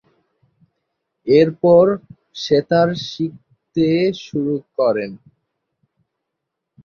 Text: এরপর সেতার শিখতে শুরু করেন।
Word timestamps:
এরপর 1.27 1.85
সেতার 2.35 2.89
শিখতে 3.07 3.87
শুরু 4.23 4.55
করেন। 4.77 5.11